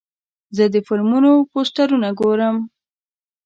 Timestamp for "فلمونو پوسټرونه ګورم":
0.87-2.55